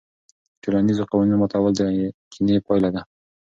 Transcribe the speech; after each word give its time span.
د 0.03 0.03
ټولنیزو 0.63 1.03
قوانینو 1.09 1.39
ماتول 1.41 1.73
د 1.75 1.81
کینې 2.31 2.55
پایله 2.67 2.89
ده. 2.95 3.01